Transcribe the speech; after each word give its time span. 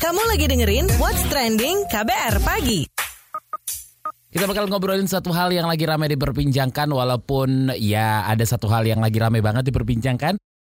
Kamu 0.00 0.26
lagi 0.26 0.44
dengerin 0.44 0.90
What's 1.00 1.24
Trending 1.32 1.88
KBR 1.88 2.42
Pagi. 2.44 2.84
Kita 4.26 4.44
bakal 4.44 4.66
ngobrolin 4.66 5.08
satu 5.08 5.30
hal 5.30 5.54
yang 5.54 5.64
lagi 5.70 5.88
ramai 5.88 6.10
diperbincangkan 6.10 6.90
walaupun 6.90 7.72
ya 7.80 8.28
ada 8.28 8.42
satu 8.42 8.66
hal 8.68 8.84
yang 8.84 8.98
lagi 8.98 9.22
ramai 9.22 9.38
banget 9.38 9.72
diperbincangkan 9.72 10.34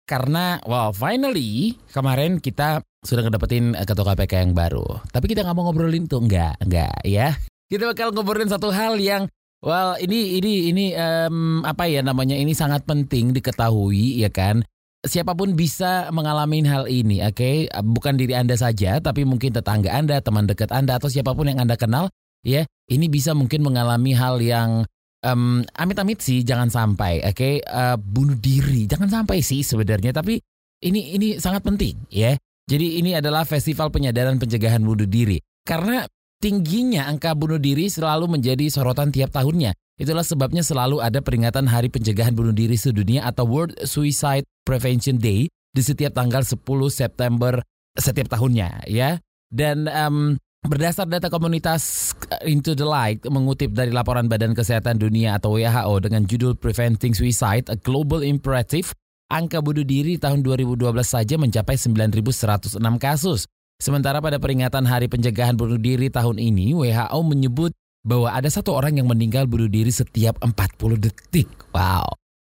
karena 0.09 0.63
wow 0.65 0.95
finally 0.95 1.75
kemarin 1.91 2.39
kita 2.39 2.81
sudah 3.03 3.27
ngedapetin 3.27 3.75
eh, 3.75 3.83
ketua 3.83 4.15
KPK 4.15 4.33
yang 4.49 4.53
baru. 4.55 5.03
Tapi 5.11 5.25
kita 5.29 5.45
nggak 5.45 5.57
mau 5.59 5.67
ngobrolin 5.67 6.07
tuh 6.07 6.25
enggak, 6.25 6.55
enggak 6.63 6.95
ya. 7.03 7.37
Kita 7.69 7.91
bakal 7.91 8.15
ngobrolin 8.15 8.49
satu 8.49 8.71
hal 8.71 8.97
yang 9.03 9.27
well 9.67 9.99
ini 9.99 10.39
ini 10.39 10.71
ini 10.71 10.85
em, 10.95 11.61
apa 11.67 11.91
ya 11.91 12.07
namanya 12.07 12.39
ini 12.39 12.55
sangat 12.55 12.87
penting 12.89 13.35
diketahui 13.35 14.23
ya 14.23 14.31
kan. 14.31 14.63
Siapa 15.05 15.37
pun 15.37 15.53
bisa 15.53 16.09
mengalami 16.09 16.65
hal 16.65 16.89
ini, 16.89 17.21
oke? 17.21 17.69
Bukan 17.69 18.17
diri 18.17 18.33
Anda 18.33 18.57
saja, 18.57 18.97
tapi 19.05 19.29
mungkin 19.29 19.53
tetangga 19.53 19.93
Anda, 19.93 20.25
teman 20.25 20.49
dekat 20.49 20.73
Anda 20.73 20.97
atau 20.97 21.13
siapa 21.13 21.37
pun 21.37 21.53
yang 21.53 21.61
Anda 21.61 21.77
kenal 21.77 22.09
ya 22.45 22.69
ini 22.93 23.09
bisa 23.09 23.33
mungkin 23.33 23.65
mengalami 23.65 24.13
hal 24.13 24.39
yang 24.45 24.85
em, 25.25 25.65
amit-amit 25.75 26.21
sih 26.21 26.45
jangan 26.45 26.69
sampai 26.69 27.25
oke? 27.25 27.65
Eh, 27.65 27.97
bunuh 27.99 28.37
diri 28.37 28.85
jangan 28.85 29.09
sampai 29.09 29.41
sih 29.41 29.65
sebenarnya 29.65 30.13
tapi 30.13 30.39
ini 30.85 31.17
ini 31.17 31.29
sangat 31.41 31.65
penting 31.65 31.97
ya? 32.13 32.37
Jadi 32.65 33.01
ini 33.01 33.17
adalah 33.17 33.45
festival 33.45 33.93
penyadaran 33.93 34.41
pencegahan 34.41 34.81
bunuh 34.81 35.05
diri. 35.05 35.37
Karena 35.65 36.05
tingginya 36.41 37.09
angka 37.09 37.33
bunuh 37.33 37.61
diri 37.61 37.89
selalu 37.89 38.29
menjadi 38.37 38.69
sorotan 38.69 39.09
tiap 39.09 39.33
tahunnya 39.33 39.73
itulah 40.01 40.27
sebabnya 40.27 40.63
selalu 40.67 40.99
ada 41.01 41.23
peringatan 41.23 41.71
hari 41.71 41.91
pencegahan 41.91 42.35
bunuh 42.35 42.55
diri 42.55 42.75
sedunia 42.75 43.27
atau 43.27 43.47
World 43.47 43.79
Suicide 43.87 44.47
Prevention 44.67 45.21
Day 45.21 45.47
di 45.49 45.83
setiap 45.83 46.15
tanggal 46.15 46.43
10 46.43 46.59
September 46.91 47.63
setiap 47.95 48.31
tahunnya 48.31 48.91
ya 48.91 49.23
dan 49.55 49.87
em, 49.87 50.39
Berdasar 50.65 51.05
data 51.05 51.29
komunitas 51.29 52.17
Into 52.49 52.73
the 52.73 52.89
Light 52.89 53.21
mengutip 53.29 53.77
dari 53.77 53.93
laporan 53.93 54.33
Badan 54.33 54.57
Kesehatan 54.57 54.97
Dunia 54.97 55.37
atau 55.37 55.61
WHO 55.61 56.01
dengan 56.01 56.25
judul 56.25 56.57
Preventing 56.57 57.13
Suicide, 57.13 57.69
a 57.69 57.77
Global 57.77 58.25
Imperative, 58.25 58.97
angka 59.29 59.61
bunuh 59.61 59.85
diri 59.85 60.17
tahun 60.17 60.41
2012 60.41 60.89
saja 61.05 61.37
mencapai 61.37 61.77
9.106 61.77 62.81
kasus. 62.97 63.45
Sementara 63.77 64.25
pada 64.25 64.41
peringatan 64.41 64.89
Hari 64.89 65.13
Pencegahan 65.13 65.53
Bunuh 65.53 65.77
Diri 65.77 66.09
tahun 66.09 66.41
ini, 66.41 66.73
WHO 66.73 67.21
menyebut 67.29 67.77
bahwa 68.05 68.29
ada 68.29 68.47
satu 68.53 68.77
orang 68.77 69.01
yang 69.01 69.09
meninggal 69.09 69.49
bunuh 69.49 69.67
diri 69.67 69.89
setiap 69.89 70.37
40 70.45 71.01
detik. 71.01 71.49
Wow. 71.73 72.05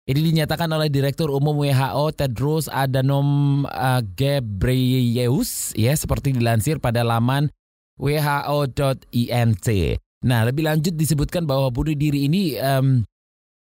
Ini 0.06 0.22
dinyatakan 0.22 0.70
oleh 0.70 0.94
Direktur 0.94 1.34
Umum 1.34 1.66
WHO 1.66 2.14
Tedros 2.14 2.70
Adhanom 2.70 3.64
uh, 3.66 4.06
Ghebreyesus 4.06 5.74
ya 5.74 5.98
seperti 5.98 6.30
dilansir 6.38 6.78
pada 6.78 7.02
laman 7.02 7.50
WHO.int. 7.98 9.68
Nah, 10.26 10.42
lebih 10.46 10.70
lanjut 10.70 10.94
disebutkan 10.94 11.50
bahwa 11.50 11.74
bunuh 11.74 11.98
diri 11.98 12.30
ini 12.30 12.54
em, 12.54 13.02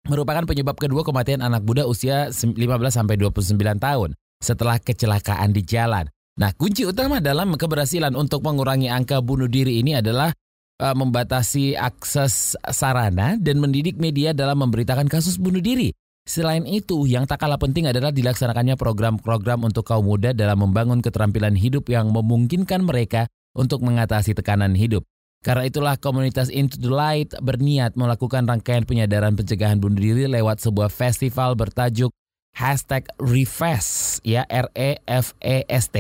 merupakan 0.08 0.48
penyebab 0.48 0.80
kedua 0.80 1.04
kematian 1.04 1.44
anak 1.44 1.60
muda 1.60 1.84
usia 1.84 2.32
15 2.32 2.56
sampai 2.88 3.20
29 3.20 3.56
tahun 3.77 4.16
setelah 4.41 4.80
kecelakaan 4.80 5.52
di 5.52 5.60
jalan. 5.60 6.08
Nah, 6.41 6.56
kunci 6.56 6.88
utama 6.88 7.20
dalam 7.20 7.52
keberhasilan 7.52 8.16
untuk 8.16 8.41
mengurangi 8.41 8.88
angka 8.88 9.20
bunuh 9.20 9.50
diri 9.50 9.84
ini 9.84 10.00
adalah 10.00 10.32
eh, 10.81 10.97
membatasi 10.97 11.77
akses 11.77 12.56
sarana 12.73 13.36
dan 13.36 13.61
mendidik 13.61 14.00
media 14.00 14.33
dalam 14.33 14.64
memberitakan 14.64 15.06
kasus 15.06 15.37
bunuh 15.37 15.61
diri. 15.61 15.92
Selain 16.25 16.62
itu, 16.64 17.05
yang 17.11 17.28
tak 17.28 17.42
kalah 17.42 17.59
penting 17.59 17.91
adalah 17.91 18.14
dilaksanakannya 18.14 18.78
program-program 18.81 19.67
untuk 19.67 19.83
kaum 19.84 20.06
muda 20.06 20.31
dalam 20.31 20.62
membangun 20.62 21.05
keterampilan 21.05 21.59
hidup 21.59 21.91
yang 21.91 22.12
memungkinkan 22.14 22.87
mereka 22.87 23.27
untuk 23.53 23.83
mengatasi 23.83 24.33
tekanan 24.33 24.78
hidup. 24.78 25.03
Karena 25.42 25.67
itulah 25.67 25.97
komunitas 25.97 26.53
Into 26.53 26.78
the 26.78 26.92
Light 26.92 27.33
berniat 27.41 27.97
melakukan 27.97 28.44
rangkaian 28.47 28.84
penyadaran 28.87 29.34
pencegahan 29.34 29.81
bunuh 29.81 29.99
diri 29.99 30.28
lewat 30.28 30.60
sebuah 30.62 30.93
festival 30.93 31.56
bertajuk 31.56 32.12
hashtag 32.54 33.09
Refest 33.19 34.21
ya 34.22 34.44
R-E-F-E-S-T 34.47 35.97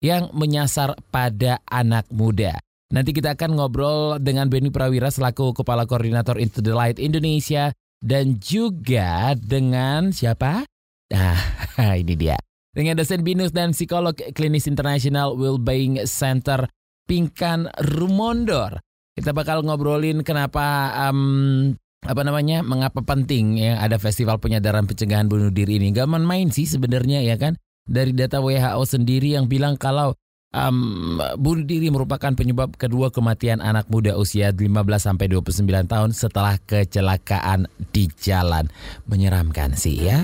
yang 0.00 0.32
menyasar 0.32 0.96
pada 1.12 1.60
anak 1.68 2.08
muda. 2.08 2.63
Nanti 2.92 3.16
kita 3.16 3.32
akan 3.32 3.56
ngobrol 3.56 4.20
dengan 4.20 4.52
Benny 4.52 4.68
Prawira 4.68 5.08
selaku 5.08 5.56
Kepala 5.56 5.88
Koordinator 5.88 6.36
Into 6.36 6.60
the 6.60 6.76
Light 6.76 7.00
Indonesia 7.00 7.72
dan 8.04 8.36
juga 8.36 9.32
dengan 9.40 10.12
siapa? 10.12 10.68
Nah, 11.08 11.38
ini 12.02 12.12
dia. 12.12 12.36
Dengan 12.74 12.98
dosen 12.98 13.22
binus 13.22 13.54
dan 13.54 13.70
psikolog 13.70 14.12
klinis 14.34 14.66
internasional 14.66 15.38
Wellbeing 15.38 16.04
Center 16.10 16.66
Pinkan 17.06 17.70
Rumondor. 17.94 18.82
Kita 19.14 19.30
bakal 19.30 19.62
ngobrolin 19.62 20.26
kenapa 20.26 20.90
em, 21.06 21.70
apa 22.02 22.22
namanya 22.26 22.66
mengapa 22.66 23.00
penting 23.00 23.62
ya 23.62 23.78
ada 23.78 23.96
festival 23.96 24.42
penyadaran 24.42 24.90
pencegahan 24.90 25.30
bunuh 25.30 25.54
diri 25.54 25.78
ini. 25.78 25.94
Gak 25.94 26.10
main-main 26.10 26.50
sih 26.50 26.66
sebenarnya 26.66 27.22
ya 27.22 27.38
kan. 27.38 27.54
Dari 27.84 28.16
data 28.16 28.40
WHO 28.40 28.82
sendiri 28.88 29.36
yang 29.38 29.46
bilang 29.46 29.78
kalau 29.78 30.16
em, 30.54 31.18
bunuh 31.34 31.66
diri 31.66 31.90
merupakan 31.90 32.30
penyebab 32.30 32.78
kedua 32.78 33.10
kematian 33.10 33.58
anak 33.58 33.90
muda 33.90 34.14
usia 34.14 34.54
15 34.54 34.70
sampai 35.02 35.26
29 35.26 35.90
tahun 35.90 36.10
setelah 36.14 36.56
kecelakaan 36.62 37.66
di 37.90 38.06
jalan. 38.14 38.70
Menyeramkan 39.10 39.74
sih 39.74 40.06
ya. 40.06 40.22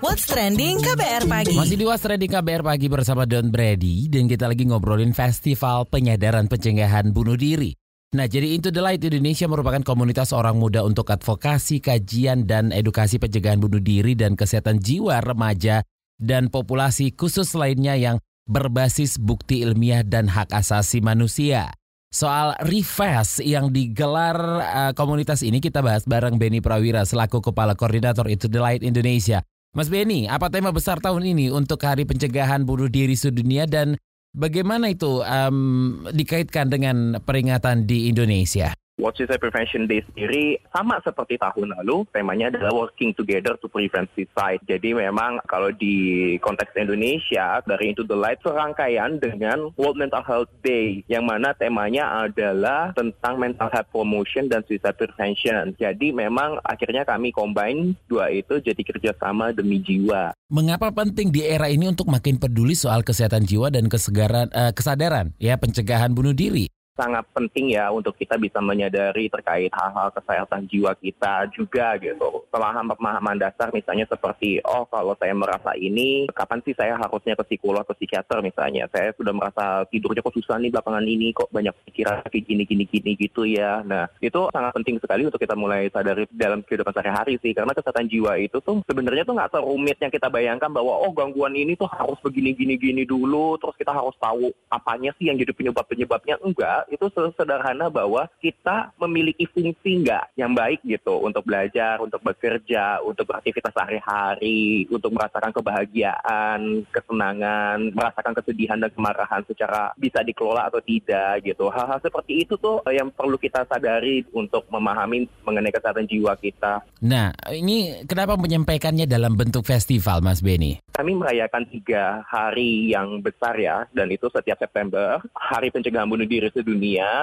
What's 0.00 0.24
Trending 0.24 0.80
KBR 0.80 1.28
Pagi. 1.28 1.54
Masih 1.54 1.76
di 1.76 1.84
Was 1.84 2.00
Trading 2.00 2.32
KBR 2.32 2.64
pagi 2.64 2.88
bersama 2.88 3.28
Don 3.28 3.52
Brady 3.52 4.08
dan 4.08 4.24
kita 4.24 4.48
lagi 4.48 4.64
ngobrolin 4.64 5.12
festival 5.12 5.84
penyadaran 5.86 6.48
pencegahan 6.48 7.12
bunuh 7.12 7.36
diri. 7.36 7.76
Nah, 8.08 8.24
jadi 8.24 8.56
Into 8.56 8.72
the 8.72 8.80
Light 8.80 9.04
Indonesia 9.04 9.44
merupakan 9.44 9.84
komunitas 9.84 10.32
orang 10.32 10.56
muda 10.56 10.80
untuk 10.80 11.12
advokasi, 11.12 11.84
kajian, 11.84 12.48
dan 12.48 12.72
edukasi 12.72 13.20
pencegahan 13.20 13.60
bunuh 13.60 13.84
diri 13.84 14.16
dan 14.16 14.32
kesehatan 14.32 14.80
jiwa 14.80 15.20
remaja 15.20 15.84
dan 16.16 16.48
populasi 16.48 17.12
khusus 17.12 17.52
lainnya 17.52 18.00
yang 18.00 18.16
berbasis 18.48 19.20
bukti 19.20 19.60
ilmiah 19.62 20.02
dan 20.02 20.26
hak 20.26 20.50
asasi 20.50 21.04
manusia. 21.04 21.70
Soal 22.08 22.56
Refest 22.64 23.44
yang 23.44 23.68
digelar 23.68 24.36
eh, 24.64 24.92
komunitas 24.96 25.44
ini 25.44 25.60
kita 25.60 25.84
bahas 25.84 26.08
bareng 26.08 26.40
Benny 26.40 26.64
Prawira 26.64 27.04
selaku 27.04 27.44
Kepala 27.52 27.76
Koordinator 27.76 28.24
Into 28.32 28.48
the 28.48 28.56
Light 28.56 28.80
Indonesia. 28.80 29.44
Mas 29.76 29.92
Benny, 29.92 30.24
apa 30.24 30.48
tema 30.48 30.72
besar 30.72 30.96
tahun 31.04 31.36
ini 31.36 31.52
untuk 31.52 31.84
Hari 31.84 32.08
Pencegahan 32.08 32.64
Bunuh 32.64 32.88
Diri 32.88 33.12
Sedunia 33.12 33.68
dan 33.68 34.00
bagaimana 34.32 34.88
itu 34.88 35.20
em, 35.20 36.08
dikaitkan 36.08 36.72
dengan 36.72 37.20
peringatan 37.20 37.84
di 37.84 38.08
Indonesia? 38.08 38.72
World 38.98 39.14
Suicide 39.14 39.38
Prevention 39.38 39.86
Day 39.86 40.02
sendiri 40.10 40.58
sama 40.74 40.98
seperti 41.06 41.38
tahun 41.38 41.70
lalu, 41.78 42.02
temanya 42.10 42.50
adalah 42.50 42.74
working 42.74 43.14
together 43.14 43.54
to 43.62 43.70
prevent 43.70 44.10
suicide. 44.18 44.58
Jadi 44.66 44.90
memang 44.90 45.38
kalau 45.46 45.70
di 45.70 46.34
konteks 46.42 46.74
Indonesia 46.74 47.62
dari 47.62 47.94
Into 47.94 48.02
the 48.02 48.18
Light 48.18 48.42
serangkaian 48.42 49.22
dengan 49.22 49.70
World 49.78 50.02
Mental 50.02 50.26
Health 50.26 50.50
Day 50.66 51.06
yang 51.06 51.30
mana 51.30 51.54
temanya 51.54 52.26
adalah 52.26 52.90
tentang 52.98 53.38
mental 53.38 53.70
health 53.70 53.86
promotion 53.94 54.50
dan 54.50 54.66
suicide 54.66 54.98
prevention. 54.98 55.78
Jadi 55.78 56.10
memang 56.10 56.58
akhirnya 56.66 57.06
kami 57.06 57.30
combine 57.30 57.94
dua 58.10 58.34
itu 58.34 58.58
jadi 58.58 58.82
kerjasama 58.82 59.54
demi 59.54 59.78
jiwa. 59.78 60.34
Mengapa 60.50 60.90
penting 60.90 61.30
di 61.30 61.46
era 61.46 61.70
ini 61.70 61.86
untuk 61.86 62.10
makin 62.10 62.40
peduli 62.42 62.74
soal 62.74 63.06
kesehatan 63.06 63.46
jiwa 63.46 63.70
dan 63.70 63.86
kesegaran 63.86 64.50
eh, 64.50 64.74
kesadaran 64.74 65.38
ya 65.38 65.54
pencegahan 65.54 66.10
bunuh 66.10 66.34
diri? 66.34 66.66
Sangat 66.98 67.22
penting 67.30 67.78
ya 67.78 67.94
untuk 67.94 68.18
kita 68.18 68.34
bisa 68.34 68.58
menyadari 68.58 69.30
terkait 69.30 69.70
hal-hal 69.70 70.10
kesehatan 70.10 70.66
jiwa 70.66 70.98
kita 70.98 71.46
juga 71.54 71.94
gitu. 72.02 72.42
Pemahaman-pemahaman 72.50 73.38
dasar 73.38 73.70
misalnya 73.70 74.10
seperti, 74.10 74.58
oh 74.66 74.82
kalau 74.90 75.14
saya 75.14 75.30
merasa 75.30 75.78
ini, 75.78 76.26
kapan 76.34 76.58
sih 76.66 76.74
saya 76.74 76.98
harusnya 76.98 77.38
ke 77.38 77.54
psikolog 77.54 77.86
atau 77.86 77.94
psikiater 77.94 78.42
misalnya. 78.42 78.90
Saya 78.90 79.14
sudah 79.14 79.30
merasa 79.30 79.86
tidurnya 79.86 80.26
kok 80.26 80.34
susah 80.34 80.58
nih 80.58 80.74
belakangan 80.74 81.06
ini, 81.06 81.30
kok 81.30 81.46
banyak 81.54 81.70
pikiran 81.86 82.26
kayak 82.26 82.42
gini-gini-gini 82.50 83.14
gitu 83.14 83.46
ya. 83.46 83.86
Nah, 83.86 84.10
itu 84.18 84.50
sangat 84.50 84.74
penting 84.74 84.98
sekali 84.98 85.22
untuk 85.30 85.38
kita 85.38 85.54
mulai 85.54 85.86
sadari 85.94 86.26
dalam 86.34 86.66
kehidupan 86.66 86.90
sehari-hari 86.90 87.38
sih. 87.38 87.54
Karena 87.54 87.70
kesehatan 87.70 88.10
jiwa 88.10 88.34
itu 88.42 88.58
tuh 88.58 88.82
sebenarnya 88.90 89.22
tuh 89.22 89.38
nggak 89.38 89.54
serumit 89.54 90.02
yang 90.02 90.10
kita 90.10 90.26
bayangkan 90.26 90.72
bahwa, 90.72 90.98
oh 90.98 91.14
gangguan 91.14 91.54
ini 91.54 91.78
tuh 91.78 91.86
harus 91.86 92.18
begini-gini-gini 92.26 93.06
dulu, 93.06 93.54
terus 93.62 93.78
kita 93.78 93.94
harus 93.94 94.18
tahu 94.18 94.50
apanya 94.66 95.14
sih 95.20 95.30
yang 95.30 95.38
jadi 95.38 95.54
penyebab-penyebabnya. 95.54 96.42
Enggak, 96.42 96.87
itu 96.88 97.06
sederhana 97.36 97.92
bahwa 97.92 98.26
kita 98.40 98.92
memiliki 98.98 99.44
fungsi 99.48 100.02
nggak 100.04 100.34
yang 100.34 100.52
baik 100.56 100.80
gitu 100.84 101.20
untuk 101.20 101.44
belajar, 101.44 102.00
untuk 102.00 102.20
bekerja, 102.24 103.04
untuk 103.04 103.28
beraktivitas 103.28 103.72
sehari-hari, 103.72 104.88
untuk 104.88 105.14
merasakan 105.14 105.52
kebahagiaan, 105.52 106.84
kesenangan, 106.90 107.92
merasakan 107.92 108.34
kesedihan 108.36 108.78
dan 108.80 108.90
kemarahan 108.92 109.42
secara 109.46 109.92
bisa 109.96 110.24
dikelola 110.24 110.68
atau 110.68 110.80
tidak 110.82 111.44
gitu. 111.44 111.68
Hal-hal 111.68 112.00
seperti 112.00 112.48
itu 112.48 112.56
tuh 112.58 112.82
yang 112.88 113.12
perlu 113.12 113.36
kita 113.36 113.68
sadari 113.68 114.24
untuk 114.32 114.66
memahami 114.72 115.28
mengenai 115.44 115.72
kesehatan 115.72 116.08
jiwa 116.08 116.34
kita. 116.40 116.82
Nah, 117.04 117.32
ini 117.52 118.04
kenapa 118.08 118.34
menyampaikannya 118.34 119.04
dalam 119.04 119.36
bentuk 119.36 119.64
festival, 119.64 120.24
Mas 120.24 120.40
Benny? 120.40 120.80
kami 120.98 121.14
merayakan 121.14 121.62
tiga 121.70 122.26
hari 122.26 122.90
yang 122.90 123.22
besar 123.22 123.54
ya, 123.54 123.86
dan 123.94 124.10
itu 124.10 124.26
setiap 124.34 124.58
September. 124.58 125.22
Hari 125.30 125.70
pencegahan 125.70 126.10
bunuh 126.10 126.26
diri 126.26 126.50
sedunia, 126.50 126.77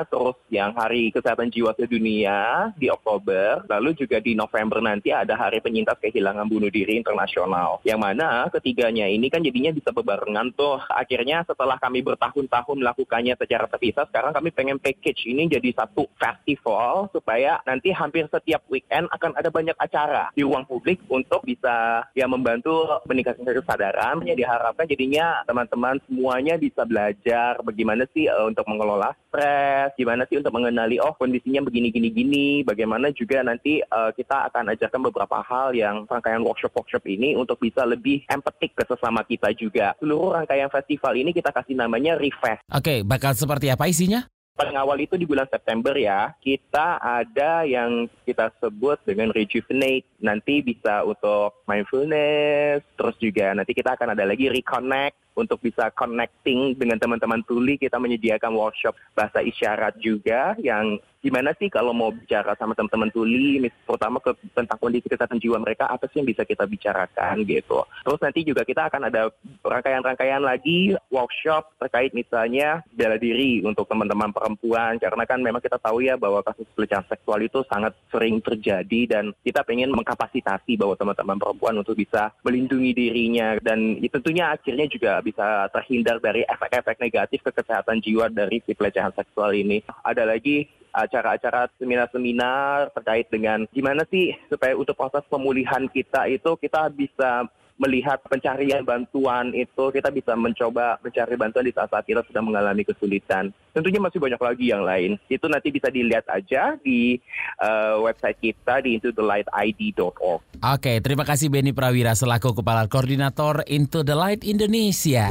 terus 0.10 0.36
yang 0.52 0.76
hari 0.76 1.10
kesehatan 1.10 1.50
jiwa 1.50 1.72
sedunia 1.78 2.70
di 2.76 2.92
Oktober, 2.92 3.64
lalu 3.70 3.96
juga 3.96 4.20
di 4.20 4.36
November 4.36 4.84
nanti 4.84 5.16
ada 5.16 5.38
hari 5.38 5.64
penyintas 5.64 5.98
kehilangan 6.02 6.48
bunuh 6.50 6.70
diri 6.70 7.00
internasional. 7.00 7.80
Yang 7.88 8.00
mana 8.00 8.30
ketiganya 8.52 9.08
ini 9.08 9.32
kan 9.32 9.42
jadinya 9.42 9.72
bisa 9.72 9.96
berbarengan 9.96 10.52
tuh. 10.54 10.82
Akhirnya 10.92 11.46
setelah 11.48 11.80
kami 11.80 12.04
bertahun-tahun 12.04 12.78
melakukannya 12.82 13.36
secara 13.40 13.66
terpisah, 13.72 14.06
sekarang 14.10 14.36
kami 14.36 14.50
pengen 14.52 14.78
package 14.82 15.30
ini 15.30 15.48
jadi 15.48 15.72
satu 15.76 16.08
festival 16.18 17.10
supaya 17.14 17.60
nanti 17.64 17.96
hampir 17.96 18.28
setiap 18.28 18.66
weekend 18.68 19.08
akan 19.12 19.38
ada 19.38 19.50
banyak 19.54 19.78
acara 19.78 20.32
di 20.34 20.44
ruang 20.44 20.68
publik 20.68 21.02
untuk 21.08 21.46
bisa 21.46 22.08
ya 22.18 22.26
membantu 22.26 22.88
meningkatkan 23.08 23.48
kesadaran. 23.48 24.24
Ya 24.26 24.34
diharapkan 24.34 24.90
jadinya 24.90 25.46
teman-teman 25.46 26.02
semuanya 26.08 26.56
bisa 26.58 26.84
belajar 26.88 27.62
bagaimana 27.62 28.08
sih 28.16 28.26
uh, 28.28 28.48
untuk 28.48 28.66
mengelola 28.66 29.14
stres, 29.36 29.92
gimana 30.00 30.24
sih 30.32 30.40
untuk 30.40 30.56
mengenali 30.56 30.96
oh 31.04 31.12
kondisinya 31.20 31.60
begini-gini-gini, 31.68 32.64
bagaimana 32.64 33.12
juga 33.12 33.44
nanti 33.44 33.84
uh, 33.84 34.16
kita 34.16 34.48
akan 34.48 34.72
ajarkan 34.72 35.02
beberapa 35.12 35.44
hal 35.44 35.76
yang 35.76 36.08
rangkaian 36.08 36.40
workshop-workshop 36.40 37.04
ini 37.04 37.36
untuk 37.36 37.60
bisa 37.60 37.84
lebih 37.84 38.24
empatik 38.32 38.72
ke 38.72 38.88
sesama 38.88 39.28
kita 39.28 39.52
juga. 39.52 39.92
Seluruh 40.00 40.40
rangkaian 40.40 40.72
festival 40.72 41.20
ini 41.20 41.36
kita 41.36 41.52
kasih 41.52 41.76
namanya 41.76 42.16
Refresh. 42.16 42.64
Oke, 42.72 43.04
bakal 43.04 43.36
seperti 43.36 43.68
apa 43.68 43.92
isinya? 43.92 44.24
paling 44.56 44.80
awal 44.80 44.96
itu 45.04 45.20
di 45.20 45.28
bulan 45.28 45.52
September 45.52 45.92
ya, 45.92 46.32
kita 46.40 46.96
ada 47.04 47.68
yang 47.68 48.08
kita 48.24 48.56
sebut 48.64 48.96
dengan 49.04 49.28
rejuvenate. 49.36 50.08
Nanti 50.24 50.64
bisa 50.64 51.04
untuk 51.04 51.60
mindfulness, 51.68 52.80
terus 52.96 53.20
juga 53.20 53.52
nanti 53.52 53.76
kita 53.76 54.00
akan 54.00 54.16
ada 54.16 54.24
lagi 54.24 54.48
reconnect 54.48 55.25
untuk 55.36 55.62
bisa 55.62 55.92
connecting 55.94 56.74
dengan 56.80 56.98
teman-teman 56.98 57.44
tuli. 57.44 57.76
Kita 57.76 58.00
menyediakan 58.00 58.56
workshop 58.56 58.96
bahasa 59.14 59.44
isyarat 59.44 60.00
juga 60.00 60.56
yang 60.58 60.98
gimana 61.26 61.58
sih 61.58 61.74
kalau 61.74 61.90
mau 61.90 62.14
bicara 62.14 62.54
sama 62.54 62.78
teman-teman 62.78 63.10
tuli, 63.10 63.58
terutama 63.90 64.22
ke, 64.22 64.38
tentang 64.54 64.78
kondisi 64.78 65.10
kesehatan 65.10 65.42
jiwa 65.42 65.58
mereka, 65.58 65.90
apa 65.90 66.06
sih 66.14 66.22
yang 66.22 66.30
bisa 66.30 66.46
kita 66.46 66.70
bicarakan 66.70 67.42
gitu. 67.50 67.82
Terus 68.06 68.22
nanti 68.22 68.46
juga 68.46 68.62
kita 68.62 68.94
akan 68.94 69.10
ada 69.10 69.34
rangkaian-rangkaian 69.66 70.46
lagi 70.46 70.94
workshop 71.10 71.74
terkait 71.82 72.14
misalnya 72.14 72.86
bela 72.94 73.18
diri 73.18 73.66
untuk 73.66 73.90
teman-teman 73.90 74.30
perempuan, 74.30 75.02
karena 75.02 75.26
kan 75.26 75.42
memang 75.42 75.66
kita 75.66 75.82
tahu 75.82 76.06
ya 76.06 76.14
bahwa 76.14 76.46
kasus 76.46 76.70
pelecehan 76.78 77.02
seksual 77.10 77.42
itu 77.42 77.66
sangat 77.66 77.98
sering 78.14 78.38
terjadi 78.46 79.02
dan 79.10 79.34
kita 79.42 79.66
pengen 79.66 79.98
mengkapasitasi 79.98 80.78
bahwa 80.78 80.94
teman-teman 80.94 81.42
perempuan 81.42 81.74
untuk 81.82 81.98
bisa 81.98 82.30
melindungi 82.46 82.94
dirinya. 82.94 83.58
Dan 83.66 83.98
tentunya 84.14 84.54
akhirnya 84.54 84.86
juga 84.86 85.25
bisa 85.26 85.66
terhindar 85.74 86.22
dari 86.22 86.46
efek-efek 86.46 87.02
negatif 87.02 87.42
ke 87.42 87.50
kesehatan 87.50 87.98
jiwa 88.06 88.30
dari 88.30 88.62
si 88.62 88.78
pelecehan 88.78 89.10
seksual 89.18 89.58
ini. 89.58 89.82
Ada 90.06 90.30
lagi 90.30 90.70
acara-acara 90.94 91.68
seminar-seminar 91.82 92.94
terkait 92.94 93.28
dengan 93.34 93.66
gimana 93.74 94.06
sih 94.08 94.32
supaya 94.48 94.78
untuk 94.78 94.96
proses 94.96 95.26
pemulihan 95.28 95.90
kita 95.90 96.30
itu 96.32 96.56
kita 96.56 96.88
bisa 96.94 97.50
melihat 97.76 98.24
pencarian 98.24 98.88
bantuan 98.88 99.52
itu 99.52 99.92
kita 99.92 100.08
bisa 100.12 100.32
mencoba 100.36 100.96
mencari 101.04 101.36
bantuan 101.36 101.68
di 101.68 101.76
saat-saat 101.76 102.08
kita 102.08 102.24
sedang 102.28 102.48
mengalami 102.48 102.88
kesulitan. 102.88 103.52
Tentunya 103.76 104.00
masih 104.00 104.20
banyak 104.24 104.40
lagi 104.40 104.66
yang 104.72 104.84
lain. 104.88 105.20
Itu 105.28 105.52
nanti 105.52 105.72
bisa 105.76 105.92
dilihat 105.92 106.24
aja 106.32 106.80
di 106.80 107.20
uh, 107.60 108.00
website 108.00 108.40
kita 108.40 108.80
di 108.80 108.96
intothelightid.org. 108.96 110.40
Oke, 110.64 110.94
terima 111.04 111.28
kasih 111.28 111.52
Benny 111.52 111.76
Prawira 111.76 112.16
selaku 112.16 112.56
Kepala 112.64 112.88
Koordinator 112.88 113.68
Into 113.68 114.08
the 114.08 114.16
Light 114.16 114.48
Indonesia. 114.48 115.28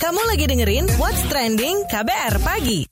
Kamu 0.00 0.20
lagi 0.26 0.44
dengerin 0.48 0.88
What's 0.98 1.22
Trending 1.28 1.86
KBR 1.86 2.42
Pagi. 2.42 2.91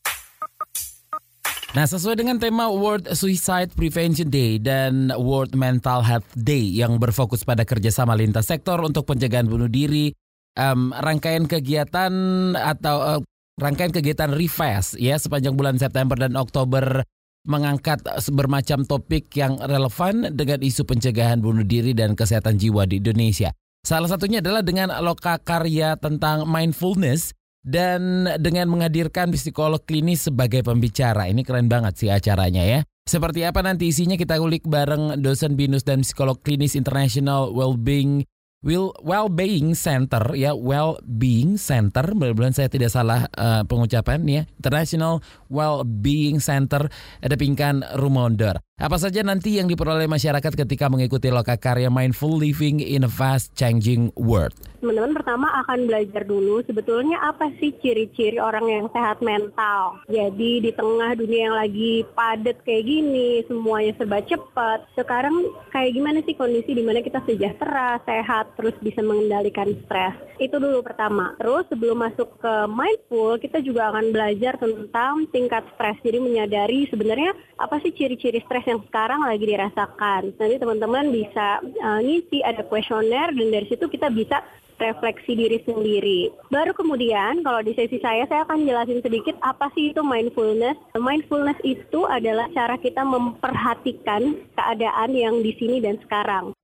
Nah, 1.71 1.87
sesuai 1.87 2.19
dengan 2.19 2.35
tema 2.43 2.67
World 2.67 3.15
Suicide 3.15 3.71
Prevention 3.79 4.27
Day 4.27 4.59
dan 4.59 5.15
World 5.15 5.55
Mental 5.55 6.03
Health 6.03 6.27
Day 6.35 6.67
yang 6.67 6.99
berfokus 6.99 7.47
pada 7.47 7.63
kerjasama 7.63 8.19
lintas 8.19 8.51
sektor 8.51 8.83
untuk 8.83 9.07
pencegahan 9.07 9.47
bunuh 9.47 9.71
diri, 9.71 10.11
um, 10.59 10.91
rangkaian 10.91 11.47
kegiatan 11.47 12.11
atau 12.59 12.97
uh, 12.99 13.21
rangkaian 13.63 13.95
kegiatan 13.95 14.35
refresh 14.35 14.99
ya 14.99 15.15
sepanjang 15.15 15.55
bulan 15.55 15.79
September 15.79 16.19
dan 16.19 16.35
Oktober 16.35 17.07
mengangkat 17.47 18.03
bermacam 18.35 18.83
topik 18.83 19.31
yang 19.39 19.55
relevan 19.63 20.27
dengan 20.35 20.59
isu 20.67 20.83
pencegahan 20.83 21.39
bunuh 21.39 21.63
diri 21.63 21.95
dan 21.95 22.19
kesehatan 22.19 22.59
jiwa 22.59 22.83
di 22.83 22.99
Indonesia. 22.99 23.55
Salah 23.87 24.11
satunya 24.11 24.43
adalah 24.43 24.67
dengan 24.67 24.91
loka 25.07 25.39
karya 25.39 25.95
tentang 26.03 26.51
mindfulness 26.51 27.31
dan 27.61 28.27
dengan 28.41 28.69
menghadirkan 28.73 29.33
psikolog 29.37 29.83
klinis 29.85 30.29
sebagai 30.29 30.65
pembicara. 30.65 31.29
Ini 31.29 31.45
keren 31.45 31.69
banget 31.69 32.01
sih 32.01 32.09
acaranya 32.09 32.65
ya. 32.65 32.81
Seperti 33.05 33.43
apa 33.43 33.61
nanti 33.65 33.91
isinya 33.91 34.15
kita 34.15 34.39
ulik 34.39 34.65
bareng 34.69 35.19
dosen 35.19 35.59
binus 35.59 35.83
dan 35.83 36.07
psikolog 36.07 36.39
klinis 36.41 36.79
International 36.79 37.51
Wellbeing 37.51 38.23
Will 38.61 38.93
Wellbeing 39.01 39.73
Center 39.73 40.21
ya 40.37 40.53
Wellbeing 40.53 41.57
Center 41.57 42.05
benar-benar 42.13 42.53
saya 42.53 42.69
tidak 42.69 42.93
salah 42.93 43.25
uh, 43.33 43.65
pengucapan 43.65 44.21
ya 44.29 44.43
International 44.61 45.25
Wellbeing 45.49 46.45
Center 46.45 46.93
ada 47.25 47.35
Pingkan 47.41 47.97
Rumonder. 47.97 48.61
Apa 48.81 48.97
saja 48.97 49.21
nanti 49.21 49.61
yang 49.61 49.69
diperoleh 49.69 50.09
masyarakat 50.09 50.65
ketika 50.65 50.89
mengikuti 50.89 51.29
loka 51.29 51.53
karya 51.61 51.93
Mindful 51.93 52.41
Living 52.41 52.81
in 52.81 53.05
a 53.05 53.13
Fast 53.13 53.53
Changing 53.53 54.09
World? 54.17 54.57
Teman-teman 54.81 55.13
pertama 55.13 55.53
akan 55.61 55.85
belajar 55.85 56.25
dulu 56.25 56.65
sebetulnya 56.65 57.21
apa 57.21 57.53
sih 57.61 57.77
ciri-ciri 57.85 58.41
orang 58.41 58.65
yang 58.73 58.89
sehat 58.89 59.21
mental. 59.21 60.01
Jadi 60.09 60.65
di 60.65 60.73
tengah 60.73 61.13
dunia 61.13 61.53
yang 61.53 61.57
lagi 61.61 62.09
padat 62.17 62.65
kayak 62.65 62.89
gini, 62.89 63.45
semuanya 63.45 63.93
serba 64.01 64.25
cepat. 64.25 64.89
Sekarang 64.97 65.37
kayak 65.77 65.93
gimana 65.93 66.25
sih 66.25 66.33
kondisi 66.33 66.73
di 66.73 66.81
mana 66.81 67.05
kita 67.05 67.21
sejahtera, 67.29 68.01
sehat, 68.09 68.57
terus 68.57 68.73
bisa 68.81 69.05
mengendalikan 69.05 69.69
stres. 69.85 70.17
Itu 70.41 70.57
dulu 70.57 70.81
pertama. 70.81 71.37
Terus 71.37 71.69
sebelum 71.69 72.01
masuk 72.01 72.41
ke 72.41 72.55
mindful, 72.73 73.37
kita 73.37 73.61
juga 73.61 73.93
akan 73.93 74.09
belajar 74.09 74.57
tentang 74.57 75.29
tingkat 75.29 75.69
stres. 75.77 76.01
Jadi 76.01 76.17
menyadari 76.17 76.89
sebenarnya 76.89 77.37
apa 77.61 77.77
sih 77.85 77.93
ciri-ciri 77.93 78.41
stres 78.49 78.70
yang 78.71 78.81
sekarang 78.87 79.27
lagi 79.27 79.45
dirasakan. 79.45 80.31
Nanti 80.39 80.57
teman-teman 80.63 81.11
bisa 81.11 81.59
uh, 81.61 81.99
ngisi 81.99 82.47
ada 82.47 82.63
kuesioner 82.63 83.35
dan 83.35 83.47
dari 83.51 83.67
situ 83.67 83.91
kita 83.91 84.09
bisa 84.15 84.39
refleksi 84.81 85.37
diri 85.37 85.61
sendiri. 85.63 86.33
Baru 86.49 86.73
kemudian 86.73 87.45
kalau 87.45 87.61
di 87.61 87.77
sesi 87.77 88.01
saya 88.01 88.25
saya 88.27 88.49
akan 88.49 88.65
jelasin 88.65 89.05
sedikit 89.05 89.37
apa 89.45 89.69
sih 89.77 89.93
itu 89.93 90.01
mindfulness. 90.01 90.81
Mindfulness 90.97 91.61
itu 91.63 92.09
adalah 92.09 92.49
cara 92.57 92.81
kita 92.81 93.05
memperhatikan 93.05 94.41
keadaan 94.57 95.11
yang 95.13 95.45
di 95.45 95.53
sini 95.61 95.85
dan 95.85 96.01
sekarang. 96.01 96.57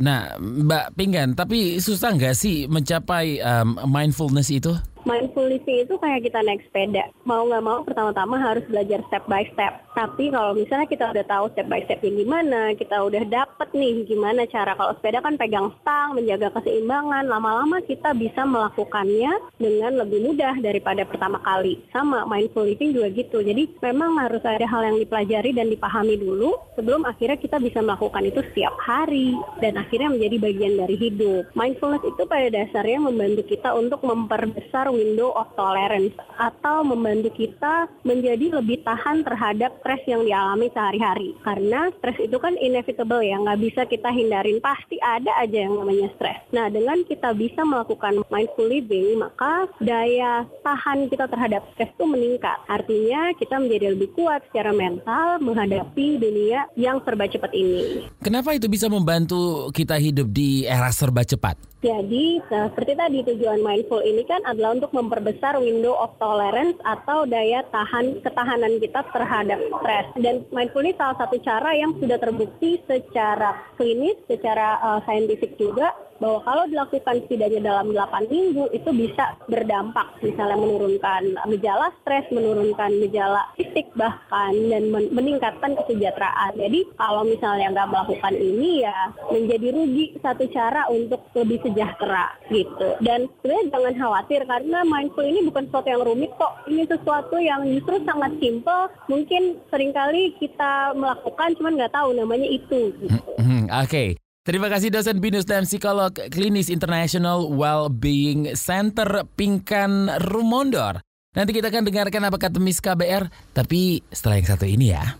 Nah, 0.00 0.40
Mbak 0.40 0.96
Pinggan, 0.96 1.36
tapi 1.36 1.76
susah 1.76 2.16
nggak 2.16 2.32
sih 2.32 2.64
mencapai 2.64 3.44
um, 3.44 3.76
mindfulness 3.84 4.48
itu? 4.48 4.72
Mindful 5.02 5.50
living 5.50 5.82
itu 5.82 5.98
kayak 5.98 6.22
kita 6.30 6.40
naik 6.46 6.62
sepeda. 6.70 7.10
Mau 7.26 7.42
nggak 7.50 7.64
mau 7.66 7.82
pertama-tama 7.82 8.38
harus 8.38 8.62
belajar 8.70 9.02
step 9.10 9.26
by 9.26 9.42
step. 9.50 9.82
Tapi 9.92 10.32
kalau 10.32 10.56
misalnya 10.56 10.88
kita 10.88 11.12
udah 11.12 11.24
tahu 11.28 11.44
step 11.52 11.68
by 11.68 11.84
step 11.84 12.00
ini 12.00 12.24
gimana, 12.24 12.72
kita 12.72 12.96
udah 13.04 13.28
dapet 13.28 13.68
nih 13.76 14.08
gimana 14.08 14.48
cara 14.48 14.72
kalau 14.72 14.96
sepeda 14.96 15.20
kan 15.20 15.36
pegang 15.36 15.68
stang, 15.80 16.16
menjaga 16.16 16.48
keseimbangan, 16.56 17.28
lama-lama 17.28 17.84
kita 17.84 18.16
bisa 18.16 18.48
melakukannya 18.48 19.32
dengan 19.60 20.00
lebih 20.00 20.32
mudah 20.32 20.56
daripada 20.64 21.04
pertama 21.04 21.36
kali. 21.44 21.84
Sama 21.92 22.24
mindful 22.24 22.64
living 22.64 22.96
juga 22.96 23.12
gitu. 23.12 23.44
Jadi 23.44 23.68
memang 23.84 24.16
harus 24.16 24.40
ada 24.48 24.64
hal 24.64 24.80
yang 24.80 24.96
dipelajari 24.96 25.52
dan 25.52 25.68
dipahami 25.68 26.16
dulu 26.16 26.56
sebelum 26.72 27.04
akhirnya 27.04 27.36
kita 27.36 27.60
bisa 27.60 27.84
melakukan 27.84 28.24
itu 28.24 28.40
setiap 28.48 28.72
hari 28.80 29.36
dan 29.60 29.76
akhirnya 29.76 30.08
menjadi 30.08 30.36
bagian 30.40 30.74
dari 30.80 30.96
hidup. 30.96 31.52
Mindfulness 31.52 32.04
itu 32.08 32.22
pada 32.24 32.48
dasarnya 32.48 32.96
membantu 32.96 33.44
kita 33.44 33.76
untuk 33.76 34.00
memperbesar 34.00 34.88
window 34.88 35.36
of 35.36 35.52
tolerance 35.52 36.16
atau 36.40 36.80
membantu 36.80 37.28
kita 37.36 37.92
menjadi 38.08 38.56
lebih 38.56 38.80
tahan 38.88 39.20
terhadap 39.20 39.81
stres 39.82 40.02
yang 40.06 40.22
dialami 40.22 40.70
sehari-hari. 40.70 41.34
Karena 41.42 41.90
stres 41.98 42.16
itu 42.22 42.38
kan 42.38 42.54
inevitable 42.54 43.20
ya, 43.20 43.36
nggak 43.42 43.60
bisa 43.60 43.82
kita 43.90 44.14
hindarin. 44.14 44.62
Pasti 44.62 45.02
ada 45.02 45.34
aja 45.42 45.66
yang 45.66 45.74
namanya 45.74 46.08
stres. 46.14 46.38
Nah, 46.54 46.70
dengan 46.70 47.02
kita 47.02 47.34
bisa 47.34 47.66
melakukan 47.66 48.22
mindful 48.30 48.70
living, 48.70 49.18
maka 49.18 49.66
daya 49.82 50.46
tahan 50.62 51.10
kita 51.10 51.26
terhadap 51.26 51.66
stres 51.74 51.90
itu 51.90 52.06
meningkat. 52.06 52.56
Artinya 52.70 53.34
kita 53.36 53.58
menjadi 53.58 53.98
lebih 53.98 54.14
kuat 54.14 54.46
secara 54.48 54.70
mental 54.70 55.42
menghadapi 55.42 56.22
dunia 56.22 56.70
yang 56.78 57.02
serba 57.02 57.26
cepat 57.26 57.50
ini. 57.50 58.06
Kenapa 58.22 58.54
itu 58.54 58.70
bisa 58.70 58.86
membantu 58.86 59.68
kita 59.74 59.98
hidup 59.98 60.30
di 60.30 60.62
era 60.64 60.94
serba 60.94 61.26
cepat? 61.26 61.58
Jadi, 61.82 62.38
nah, 62.46 62.70
seperti 62.70 62.94
tadi 62.94 63.18
tujuan 63.26 63.58
mindful 63.58 63.98
ini 64.06 64.22
kan 64.22 64.38
adalah 64.46 64.78
untuk 64.78 64.94
memperbesar 64.94 65.58
window 65.58 65.98
of 65.98 66.14
tolerance 66.22 66.78
atau 66.86 67.26
daya 67.26 67.66
tahan 67.74 68.22
ketahanan 68.22 68.78
kita 68.78 69.02
terhadap 69.10 69.58
stres. 69.80 70.06
Dan 70.20 70.44
mindful 70.52 70.84
ini 70.84 70.92
salah 70.98 71.16
satu 71.16 71.40
cara 71.40 71.72
yang 71.72 71.96
sudah 71.96 72.18
terbukti 72.20 72.82
secara 72.84 73.56
klinis, 73.80 74.20
secara 74.28 74.76
uh, 74.82 75.00
saintifik 75.08 75.56
juga 75.56 75.94
bahwa 76.22 76.38
kalau 76.46 76.64
dilakukan 76.70 77.26
setidaknya 77.26 77.60
dalam 77.66 77.90
8 77.90 78.30
minggu 78.30 78.70
itu 78.70 78.90
bisa 78.94 79.34
berdampak 79.50 80.06
misalnya 80.22 80.54
menurunkan 80.54 81.22
gejala 81.58 81.90
stres, 81.98 82.30
menurunkan 82.30 82.90
gejala 83.02 83.42
fisik 83.58 83.90
bahkan 83.98 84.54
dan 84.70 84.94
meningkatkan 85.10 85.74
kesejahteraan. 85.82 86.54
Jadi 86.54 86.86
kalau 86.94 87.26
misalnya 87.26 87.74
nggak 87.74 87.90
melakukan 87.90 88.34
ini 88.38 88.86
ya 88.86 89.10
menjadi 89.34 89.68
rugi 89.74 90.04
satu 90.22 90.46
cara 90.54 90.86
untuk 90.86 91.26
lebih 91.34 91.58
sejahtera 91.66 92.38
gitu. 92.54 92.94
Dan 93.02 93.26
sebenarnya 93.42 93.74
jangan 93.74 93.94
khawatir 93.98 94.40
karena 94.46 94.78
mindful 94.86 95.26
ini 95.26 95.42
bukan 95.50 95.66
sesuatu 95.66 95.90
yang 95.90 96.02
rumit 96.06 96.30
kok. 96.38 96.54
Ini 96.70 96.82
sesuatu 96.86 97.36
yang 97.42 97.60
justru 97.66 97.98
sangat 98.06 98.32
simple. 98.38 98.82
Mungkin 99.10 99.42
sering 99.74 99.90
kali 99.90 100.38
kita 100.38 100.94
melakukan 100.94 101.58
cuman 101.58 101.74
nggak 101.74 101.94
tahu 101.94 102.14
namanya 102.14 102.46
itu. 102.46 102.94
Gitu. 102.94 103.18
Hmm, 103.42 103.66
Oke. 103.66 103.90
Okay. 103.90 104.21
Terima 104.42 104.66
kasih 104.66 104.90
dosen 104.90 105.22
binus 105.22 105.46
dan 105.46 105.62
psikolog 105.62 106.10
klinis 106.10 106.66
International 106.66 107.46
Wellbeing 107.46 108.58
Center 108.58 109.22
Pingkan 109.38 110.18
Rumondor. 110.18 110.98
Nanti 111.30 111.54
kita 111.54 111.70
akan 111.70 111.86
dengarkan 111.86 112.26
apa 112.26 112.42
kata 112.42 112.58
Miss 112.58 112.82
KBR, 112.82 113.54
tapi 113.54 114.02
setelah 114.10 114.42
yang 114.42 114.48
satu 114.50 114.66
ini 114.66 114.90
ya. 114.90 115.14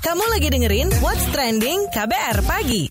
Kamu 0.00 0.24
lagi 0.32 0.48
dengerin 0.48 0.88
What's 1.04 1.28
Trending 1.36 1.84
KBR 1.92 2.48
Pagi. 2.48 2.88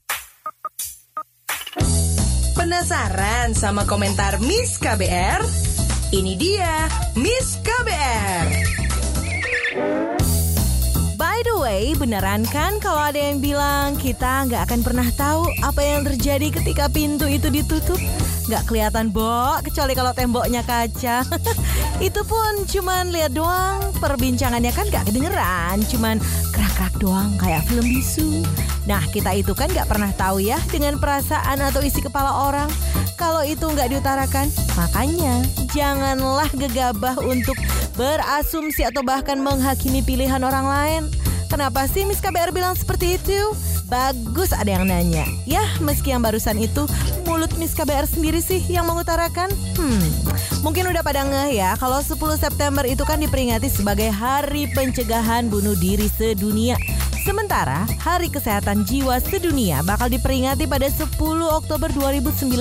Penasaran 2.53 3.57
sama 3.57 3.89
komentar 3.89 4.37
Miss 4.37 4.77
KBR? 4.77 5.41
Ini 6.13 6.33
dia 6.37 6.85
Miss 7.17 7.57
KBR. 7.65 8.82
Beneran 12.03 12.43
kan 12.51 12.83
kalau 12.83 12.99
ada 12.99 13.15
yang 13.15 13.39
bilang 13.39 13.95
kita 13.95 14.43
nggak 14.51 14.67
akan 14.67 14.83
pernah 14.83 15.07
tahu 15.15 15.47
apa 15.63 15.79
yang 15.79 16.03
terjadi 16.03 16.51
ketika 16.51 16.91
pintu 16.91 17.31
itu 17.31 17.47
ditutup? 17.47 17.95
Nggak 18.51 18.67
kelihatan, 18.67 19.07
Bo, 19.07 19.55
kecuali 19.63 19.95
kalau 19.95 20.11
temboknya 20.11 20.67
kaca. 20.67 21.23
itu 22.07 22.21
pun 22.27 22.67
cuman 22.67 23.07
lihat 23.07 23.31
doang, 23.31 23.79
perbincangannya 24.03 24.75
kan 24.75 24.91
nggak 24.91 25.07
kedengeran, 25.07 25.79
cuman 25.87 26.19
kerak-kerak 26.51 26.91
doang 26.99 27.31
kayak 27.39 27.63
film 27.71 27.87
bisu. 27.87 28.43
Nah, 28.83 28.99
kita 29.15 29.31
itu 29.39 29.55
kan 29.55 29.71
nggak 29.71 29.87
pernah 29.87 30.11
tahu 30.11 30.43
ya 30.43 30.59
dengan 30.75 30.99
perasaan 30.99 31.63
atau 31.63 31.79
isi 31.79 32.03
kepala 32.03 32.51
orang. 32.51 32.67
Kalau 33.15 33.47
itu 33.47 33.63
nggak 33.63 33.95
diutarakan, 33.95 34.51
makanya 34.75 35.39
janganlah 35.71 36.51
gegabah 36.51 37.15
untuk 37.23 37.55
berasumsi 37.95 38.83
atau 38.83 39.07
bahkan 39.07 39.39
menghakimi 39.39 40.03
pilihan 40.03 40.43
orang 40.43 40.67
lain. 40.67 41.22
Kenapa 41.53 41.85
sih 41.85 42.01
Miss 42.09 42.17
KBR 42.17 42.49
bilang 42.49 42.73
seperti 42.73 43.21
itu? 43.21 43.37
Bagus 43.85 44.49
ada 44.57 44.73
yang 44.73 44.89
nanya. 44.89 45.21
Ya, 45.45 45.61
meski 45.85 46.09
yang 46.09 46.25
barusan 46.25 46.57
itu 46.57 46.89
mulut 47.29 47.53
Miss 47.61 47.77
KBR 47.77 48.09
sendiri 48.09 48.41
sih 48.41 48.57
yang 48.65 48.89
mengutarakan. 48.89 49.53
Hmm, 49.77 50.01
mungkin 50.65 50.89
udah 50.89 51.05
pada 51.05 51.21
ngeh 51.21 51.61
ya 51.61 51.77
kalau 51.77 52.01
10 52.01 52.17
September 52.41 52.81
itu 52.89 53.05
kan 53.05 53.21
diperingati 53.21 53.69
sebagai 53.69 54.09
Hari 54.09 54.73
Pencegahan 54.73 55.45
Bunuh 55.45 55.77
Diri 55.77 56.09
Sedunia. 56.09 56.73
Sementara 57.23 57.87
Hari 58.03 58.27
Kesehatan 58.27 58.83
Jiwa 58.83 59.15
Sedunia 59.23 59.79
bakal 59.87 60.11
diperingati 60.11 60.67
pada 60.67 60.91
10 60.91 61.07
Oktober 61.47 61.87
2019. 61.95 62.51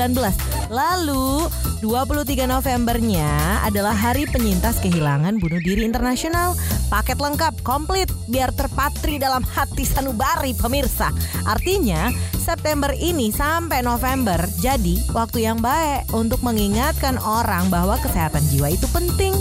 Lalu 0.71 1.51
23 1.83 2.47
Novembernya 2.47 3.59
adalah 3.67 3.91
Hari 3.91 4.31
Penyintas 4.31 4.79
Kehilangan 4.79 5.43
Bunuh 5.43 5.59
Diri 5.59 5.83
Internasional. 5.83 6.55
Paket 6.87 7.19
lengkap, 7.19 7.67
komplit, 7.67 8.07
biar 8.31 8.55
terpatri 8.55 9.19
dalam 9.19 9.43
hati 9.43 9.83
sanubari 9.83 10.55
pemirsa. 10.55 11.11
Artinya, 11.43 12.15
September 12.39 12.95
ini 12.95 13.35
sampai 13.35 13.83
November 13.83 14.39
jadi 14.63 14.95
waktu 15.11 15.43
yang 15.43 15.59
baik 15.59 16.07
untuk 16.15 16.39
mengingatkan 16.47 17.19
orang 17.19 17.67
bahwa 17.67 17.99
kesehatan 17.99 18.47
jiwa 18.55 18.71
itu 18.71 18.87
penting. 18.95 19.35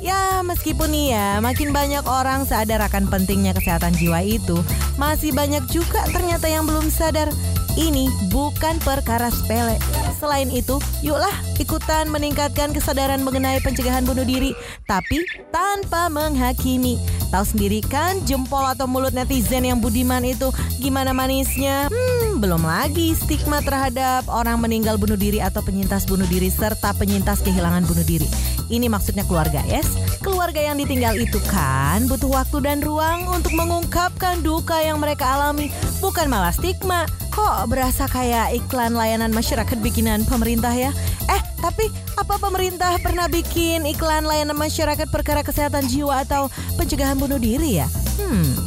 Ya, 0.00 0.40
meskipun 0.40 0.88
nih 0.88 1.12
ya, 1.12 1.28
makin 1.44 1.76
banyak 1.76 2.08
orang 2.08 2.48
sadar 2.48 2.80
akan 2.80 3.12
pentingnya 3.12 3.52
kesehatan 3.52 3.92
jiwa 4.00 4.24
itu, 4.24 4.56
masih 4.96 5.28
banyak 5.36 5.60
juga 5.68 6.00
ternyata 6.08 6.48
yang 6.48 6.64
belum 6.64 6.88
sadar. 6.88 7.28
Ini 7.76 8.32
bukan 8.32 8.80
perkara 8.80 9.28
sepele. 9.28 9.76
Selain 10.16 10.48
itu, 10.48 10.80
yuklah 11.04 11.32
ikutan 11.60 12.08
meningkatkan 12.08 12.72
kesadaran 12.72 13.20
mengenai 13.20 13.60
pencegahan 13.60 14.02
bunuh 14.08 14.24
diri, 14.24 14.56
tapi 14.88 15.22
tanpa 15.52 16.08
menghakimi. 16.08 16.96
Tahu 17.30 17.44
sendiri 17.46 17.84
kan 17.84 18.18
jempol 18.26 18.66
atau 18.66 18.90
mulut 18.90 19.14
netizen 19.14 19.68
yang 19.68 19.78
budiman 19.78 20.24
itu 20.26 20.50
gimana 20.82 21.14
manisnya? 21.14 21.86
Hmm, 21.92 22.19
belum 22.40 22.64
lagi 22.64 23.12
stigma 23.12 23.60
terhadap 23.60 24.24
orang 24.32 24.56
meninggal 24.64 24.96
bunuh 24.96 25.14
diri 25.14 25.44
atau 25.44 25.60
penyintas 25.60 26.08
bunuh 26.08 26.24
diri 26.24 26.48
serta 26.48 26.96
penyintas 26.96 27.44
kehilangan 27.44 27.84
bunuh 27.84 28.02
diri. 28.02 28.24
Ini 28.72 28.88
maksudnya 28.88 29.28
keluarga, 29.28 29.60
yes? 29.68 29.86
Keluarga 30.24 30.58
yang 30.58 30.80
ditinggal 30.80 31.20
itu 31.20 31.36
kan 31.52 32.08
butuh 32.08 32.32
waktu 32.32 32.64
dan 32.64 32.80
ruang 32.80 33.28
untuk 33.28 33.52
mengungkapkan 33.52 34.40
duka 34.40 34.80
yang 34.80 34.96
mereka 34.96 35.28
alami, 35.36 35.68
bukan 36.00 36.32
malah 36.32 36.54
stigma. 36.56 37.04
Kok 37.30 37.68
berasa 37.68 38.08
kayak 38.08 38.56
iklan 38.56 38.96
layanan 38.96 39.30
masyarakat 39.36 39.76
bikinan 39.84 40.24
pemerintah 40.24 40.72
ya? 40.72 40.90
Eh, 41.28 41.42
tapi 41.60 41.92
apa 42.16 42.40
pemerintah 42.40 42.96
pernah 43.04 43.28
bikin 43.28 43.84
iklan 43.84 44.24
layanan 44.24 44.56
masyarakat 44.56 45.06
perkara 45.12 45.44
kesehatan 45.44 45.84
jiwa 45.86 46.24
atau 46.24 46.48
pencegahan 46.80 47.20
bunuh 47.20 47.38
diri 47.38 47.84
ya? 47.84 47.88
Hmm. 48.20 48.59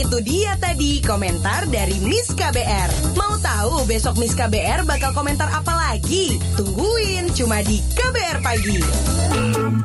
Itu 0.00 0.16
dia 0.24 0.56
tadi 0.56 1.04
komentar 1.04 1.68
dari 1.68 2.00
Miss 2.00 2.32
KBR. 2.32 3.12
Mau 3.20 3.36
tahu 3.36 3.84
besok 3.84 4.16
Miss 4.16 4.32
KBR 4.32 4.88
bakal 4.88 5.12
komentar 5.12 5.52
apa 5.52 5.76
lagi? 5.76 6.40
Tungguin 6.56 7.28
cuma 7.36 7.60
di 7.60 7.84
KBR 7.92 8.40
Pagi. 8.40 8.80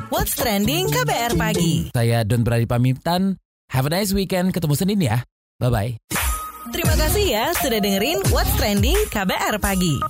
What's 0.08 0.32
Trending 0.32 0.88
KBR 0.88 1.36
Pagi. 1.36 1.92
Saya 1.92 2.24
Don 2.24 2.48
Brady 2.48 2.64
pamitan. 2.64 3.36
Have 3.68 3.92
a 3.92 3.92
nice 3.92 4.16
weekend. 4.16 4.56
Ketemu 4.56 4.74
Senin 4.80 5.04
ya. 5.04 5.20
Bye-bye. 5.60 6.00
Terima 6.72 6.96
kasih 6.96 7.24
ya 7.36 7.44
sudah 7.60 7.76
dengerin 7.76 8.16
What's 8.32 8.56
Trending 8.56 8.96
KBR 9.12 9.60
Pagi. 9.60 10.00